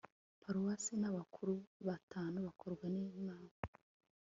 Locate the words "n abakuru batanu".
1.01-2.37